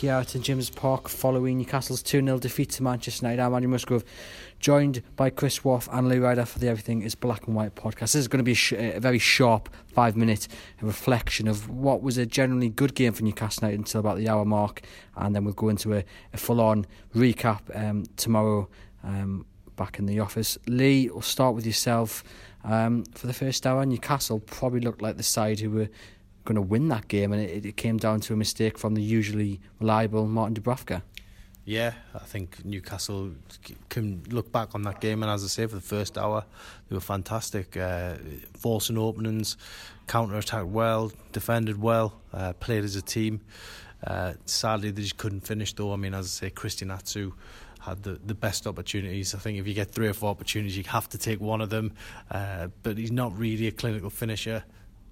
[0.00, 3.42] Here at St James Park following Newcastle's 2 0 defeat to Manchester United.
[3.42, 4.02] I'm Andy Musgrove,
[4.58, 8.00] joined by Chris Waugh and Lee Ryder for the Everything is Black and White podcast.
[8.00, 10.48] This is going to be a, sh- a very sharp five minute
[10.80, 14.46] reflection of what was a generally good game for Newcastle United until about the hour
[14.46, 14.80] mark,
[15.16, 18.70] and then we'll go into a, a full on recap um, tomorrow
[19.04, 19.44] um,
[19.76, 20.56] back in the office.
[20.66, 22.24] Lee, we'll start with yourself.
[22.64, 25.90] Um, for the first hour, Newcastle probably looked like the side who were
[26.44, 29.02] going to win that game, and it, it came down to a mistake from the
[29.02, 31.02] usually reliable Martin Dubravka.
[31.64, 33.32] Yeah, I think Newcastle
[33.90, 36.44] can look back on that game, and as I say, for the first hour,
[36.88, 37.76] they were fantastic.
[37.76, 38.14] Uh,
[38.56, 39.56] forcing openings,
[40.06, 43.42] counter attacked well, defended well, uh, played as a team.
[44.04, 45.92] Uh, sadly, they just couldn't finish, though.
[45.92, 47.32] I mean, as I say, Christian Atsu
[47.80, 49.34] had the, the best opportunities.
[49.34, 51.70] I think if you get three or four opportunities, you have to take one of
[51.70, 51.92] them.
[52.30, 54.64] Uh, but he's not really a clinical finisher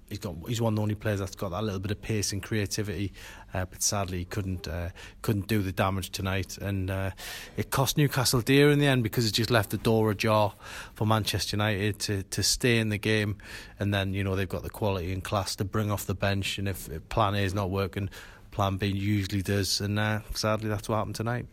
[0.09, 2.33] he's got he's one of the only players that's got that little bit of pace
[2.33, 3.13] and creativity.
[3.53, 4.89] Uh, but sadly, he couldn't uh,
[5.21, 7.11] couldn't do the damage tonight, and uh,
[7.57, 10.53] it cost Newcastle dear in the end because it just left the door ajar
[10.93, 13.37] for Manchester United to to stay in the game,
[13.79, 16.57] and then you know they've got the quality and class to bring off the bench,
[16.57, 18.09] and if, Plan A is not working,
[18.51, 21.47] Plan B usually does, and uh, sadly that's what happened tonight.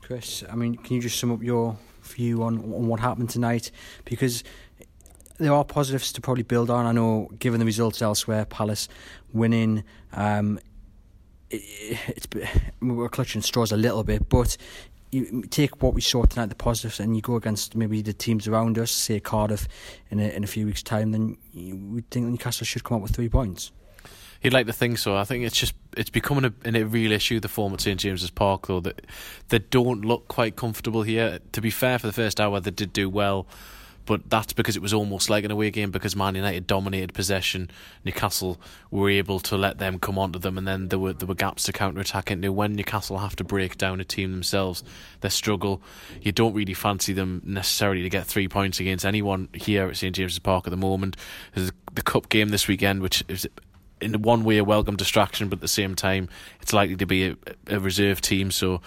[0.00, 3.70] Chris, I mean, can you just sum up your view on on what happened tonight?
[4.04, 4.42] Because
[5.38, 6.86] there are positives to probably build on.
[6.86, 8.88] I know, given the results elsewhere, Palace
[9.32, 10.58] winning, um,
[11.50, 11.62] it,
[12.08, 12.26] it's
[12.80, 14.56] we're clutching straws a little bit, but
[15.10, 18.46] you take what we saw tonight, the positives, and you go against maybe the teams
[18.46, 19.66] around us, say Cardiff,
[20.10, 23.14] in a, in a few weeks' time, then we think Newcastle should come up with
[23.14, 23.72] three points.
[24.40, 25.16] He'd like to think so.
[25.16, 27.40] I think it's just it's becoming a, a real issue.
[27.40, 29.04] The form at St James's Park, though, that
[29.48, 31.40] they don't look quite comfortable here.
[31.52, 33.48] To be fair, for the first hour, they did do well
[34.08, 37.70] but that's because it was almost like an away game because Man United dominated possession.
[38.06, 38.58] Newcastle
[38.90, 41.64] were able to let them come onto them, and then there were there were gaps
[41.64, 42.50] to counter attack into.
[42.50, 44.82] When Newcastle have to break down a team themselves,
[45.20, 45.82] they struggle.
[46.22, 50.16] You don't really fancy them necessarily to get three points against anyone here at St
[50.16, 51.14] James's Park at the moment.
[51.54, 53.46] There's the cup game this weekend, which is
[54.00, 56.30] in one way a welcome distraction, but at the same time,
[56.62, 57.36] it's likely to be a,
[57.66, 58.50] a reserve team.
[58.50, 58.80] So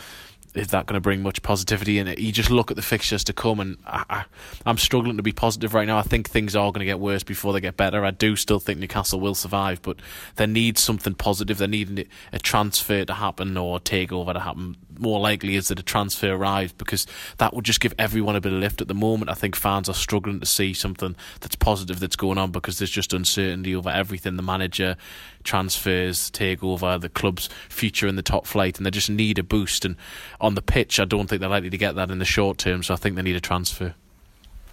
[0.53, 2.19] is that going to bring much positivity in it?
[2.19, 4.25] You just look at the fixtures to come, and I,
[4.65, 5.97] am struggling to be positive right now.
[5.97, 8.03] I think things are going to get worse before they get better.
[8.03, 9.97] I do still think Newcastle will survive, but
[10.35, 11.57] they need something positive.
[11.57, 14.77] They need a transfer to happen or a takeover to happen.
[15.01, 17.07] More likely is that a transfer arrives because
[17.39, 18.81] that would just give everyone a bit of lift.
[18.81, 22.37] At the moment, I think fans are struggling to see something that's positive that's going
[22.37, 24.35] on because there's just uncertainty over everything.
[24.35, 24.95] The manager,
[25.43, 29.85] transfers takeover, the club's future in the top flight, and they just need a boost.
[29.85, 29.95] And
[30.39, 32.83] on the pitch, I don't think they're likely to get that in the short term.
[32.83, 33.95] So I think they need a transfer.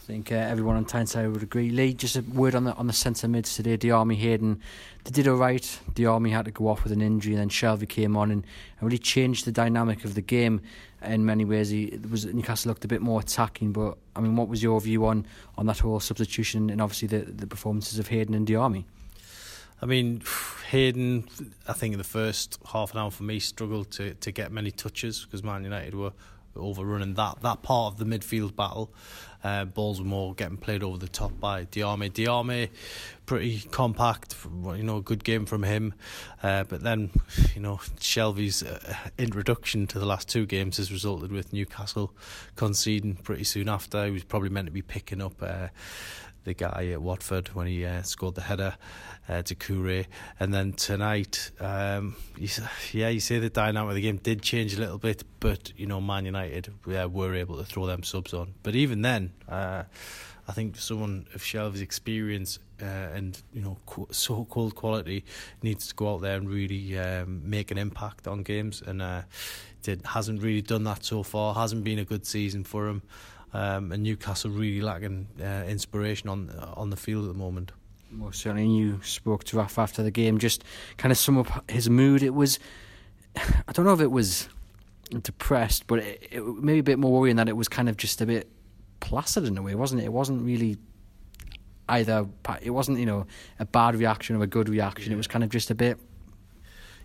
[0.09, 1.69] I think uh, everyone on Tyneside would agree.
[1.69, 3.77] Lee, just a word on the on the centre mids today.
[3.77, 4.59] Diamé Hayden,
[5.05, 5.81] they did all right.
[5.93, 8.87] Diamé had to go off with an injury, and then Shelvey came on and, and
[8.87, 10.63] really changed the dynamic of the game
[11.03, 11.69] in many ways.
[11.69, 15.05] He was Newcastle looked a bit more attacking, but I mean, what was your view
[15.05, 15.27] on,
[15.59, 18.85] on that whole substitution and obviously the the performances of Hayden and Diamé?
[19.83, 20.23] I mean,
[20.71, 21.29] Hayden,
[21.69, 24.71] I think in the first half an hour for me struggled to, to get many
[24.71, 26.13] touches because Man United were
[26.59, 28.91] overrunning that that part of the midfield battle.
[29.45, 32.11] Uh, balls were more getting played over the top by Diamé.
[32.11, 32.71] Diamé,
[33.25, 35.95] pretty compact, you know, good game from him.
[36.43, 37.11] Uh, but then,
[37.55, 42.13] you know, Shelvey's uh, introduction to the last two games has resulted with Newcastle
[42.57, 44.07] conceding pretty soon after.
[44.07, 45.69] He was probably meant to be picking up uh,
[46.49, 48.75] the guy at Watford when he uh, scored the header
[49.29, 50.07] uh, to Doucouré.
[50.41, 52.49] And then tonight, um, you,
[52.93, 55.87] yeah, you say the dynamic of the game did change a little bit, but you
[55.87, 58.55] know, Man United yeah, were able to throw them subs on.
[58.63, 59.85] But even then, uh,
[60.49, 63.77] I think someone of Shelvey's experience uh, and you know
[64.11, 65.25] so called quality
[65.63, 69.23] needs to go out there and really um, make an impact on games, and uh,
[69.83, 71.55] did hasn't really done that so far.
[71.55, 73.03] Hasn't been a good season for him,
[73.53, 77.73] um, and Newcastle really lacking uh, inspiration on on the field at the moment.
[78.11, 80.39] Most certainly, you spoke to Raf after the game.
[80.39, 80.65] Just
[80.97, 82.23] kind of sum up his mood.
[82.23, 82.59] It was,
[83.37, 84.49] I don't know if it was
[85.11, 88.21] depressed, but it, it maybe a bit more worrying that it was kind of just
[88.21, 88.51] a bit
[89.01, 90.07] placid in a way, wasn't it?
[90.07, 90.79] It wasn't really
[91.91, 92.27] either
[92.61, 93.27] it wasn't you know
[93.59, 95.11] a bad reaction or a good reaction.
[95.11, 95.15] Yeah.
[95.15, 95.99] It was kind of just a bit.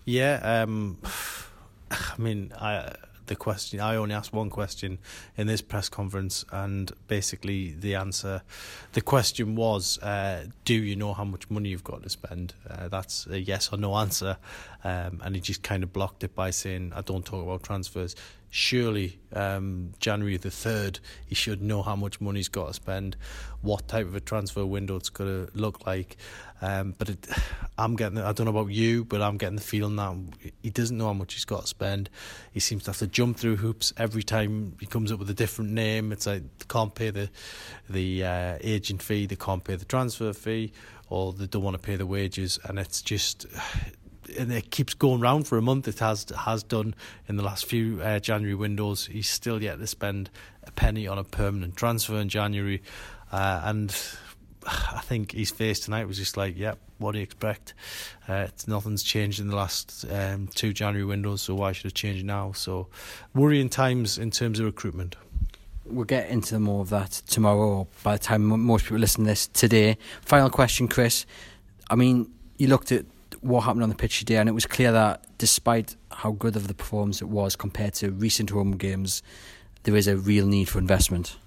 [0.06, 0.98] Yeah, um,
[1.92, 2.96] I mean, I
[3.28, 3.80] the question.
[3.80, 5.00] I only asked one question
[5.38, 8.42] in this press conference, and basically the answer,
[8.94, 12.88] the question was, uh, "Do you know how much money you've got to spend?" Uh,
[12.88, 14.38] that's a yes or no answer,
[14.84, 18.16] um, and he just kind of blocked it by saying, "I don't talk about transfers."
[18.54, 23.18] Surely um, January the 3rd, he should know how much money he's got to spend,
[23.62, 26.18] what type of a transfer window it's going to look like.
[26.62, 27.28] Um, but it,
[27.80, 30.16] I'm getting, I don't know about you, but I'm getting the feeling that
[30.62, 32.12] he doesn't know how much he's got to spend.
[32.52, 35.34] He seems to have to jump through hoops every time he comes up with a
[35.34, 36.12] different name.
[36.12, 37.32] It's like they can't pay the,
[37.90, 40.74] the uh, agent fee, they can't pay the transfer fee,
[41.10, 42.60] or they don't want to pay the wages.
[42.66, 43.48] And it's just
[44.38, 45.88] and it keeps going round for a month.
[45.88, 46.96] It has has done
[47.28, 49.08] in the last few uh, January windows.
[49.08, 50.30] He's still yet to spend
[50.64, 52.82] a penny on a permanent transfer in January,
[53.32, 53.96] uh, and
[54.66, 57.74] I think his face tonight was just like, "Yep, what do you expect?
[58.28, 62.24] Uh, nothing's changed in the last um, two January windows, so why should it change
[62.24, 62.88] now?" So,
[63.34, 65.16] worrying times in terms of recruitment.
[65.86, 69.32] We'll get into more of that tomorrow, or by the time most people listen to
[69.32, 69.98] this today.
[70.22, 71.26] Final question, Chris.
[71.90, 73.06] I mean, you looked at
[73.44, 76.68] what happened on the pitch today, and it was clear that despite how good of
[76.68, 79.22] the performance it was compared to recent home games,
[79.84, 81.38] there is a real need for investment.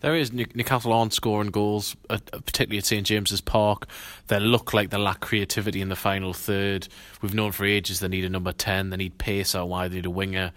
[0.00, 0.32] There is.
[0.32, 3.88] Newcastle aren't scoring goals, uh, particularly at St James's Park.
[4.28, 6.86] They look like they lack creativity in the final third.
[7.20, 9.96] We've known for ages they need a number 10, they need pace out wide, they
[9.96, 10.52] need a winger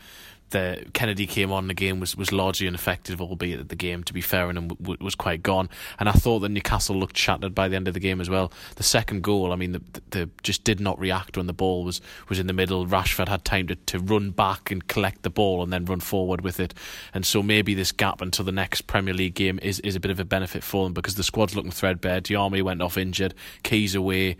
[0.52, 4.14] the Kenedy came on the game was, was largely ineffective, albeit that the game, to
[4.14, 5.70] be fair, and w- was quite gone.
[6.00, 8.52] And I thought that Newcastle looked shattered by the end of the game as well.
[8.76, 9.82] The second goal, I mean, the,
[10.12, 12.86] the just did not react when the ball was, was in the middle.
[12.86, 16.42] Rashford had time to, to run back and collect the ball and then run forward
[16.42, 16.74] with it.
[17.14, 20.12] And so maybe this gap until the next Premier League game is, is a bit
[20.12, 22.22] of a benefit for them because the squad's looking threadbare.
[22.22, 23.34] Diame went off injured,
[23.64, 24.38] Ki's away.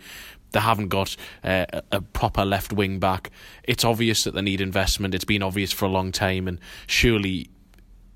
[0.52, 3.30] They haven't got uh, a proper left wing back.
[3.64, 5.14] It's obvious that they need investment.
[5.14, 7.48] It's been obvious for a long time, and surely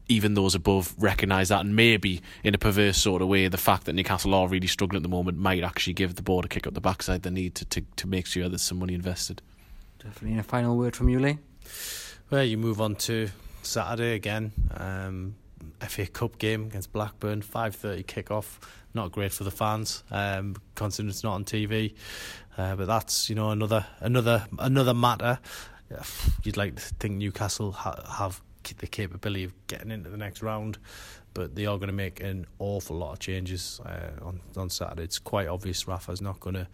[0.09, 3.87] even those above recognise that, and maybe in a perverse sort of way, the fact
[3.87, 6.67] that Newcastle are really struggling at the moment might actually give the board a kick
[6.67, 9.43] up the backside they need to, to, to make sure there's some money invested.
[9.99, 10.33] Definitely.
[10.33, 11.39] And a final word from you, Lee?
[12.31, 13.31] Well, you move on to
[13.63, 14.53] Saturday again.
[14.77, 15.35] Um,
[15.81, 18.61] FA Cup game against Blackburn, 5.30 kick-off
[18.97, 21.95] not great for the fans, um, considering it's not on TV.
[22.59, 25.39] Uh, but that's you know another another another matter.
[26.43, 28.43] You'd like to think Newcastle ha- have
[28.79, 30.79] the capability of getting into the next round,
[31.35, 35.05] but they are going to make an awful lot of changes uh, on on Saturday.
[35.05, 36.67] It's quite obvious Rafa's not going to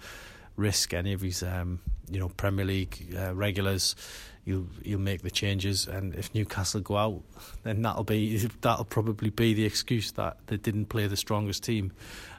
[0.57, 3.97] risk any of his um, you know Premier League uh, regulars
[4.45, 5.87] you'll you'll make the changes.
[5.87, 7.23] And if Newcastle go out,
[7.63, 11.93] then that'll be that'll probably be the excuse that they didn't play the strongest team.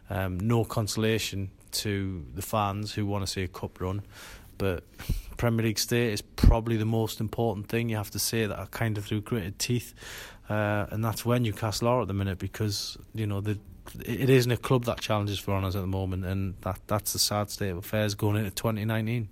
[0.10, 4.04] Um, no consolation to the fans who want to see a cup run,
[4.58, 4.84] but
[5.38, 7.90] Premier League state is probably the most important thing.
[7.90, 9.94] You have to say that kind of through gritted teeth,
[10.50, 13.58] uh, and that's where Newcastle are at the minute because you know the
[14.06, 17.20] it isn't a club that challenges for honours at the moment, and that that's the
[17.20, 19.30] sad state of affairs going into 2019.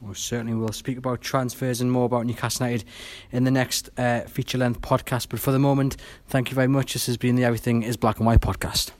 [0.00, 2.86] We certainly will speak about transfers and more about Newcastle United
[3.32, 5.28] in the next uh, feature length podcast.
[5.30, 5.96] But for the moment,
[6.28, 6.92] thank you very much.
[6.92, 8.90] This has been the Everything is Black and White podcast.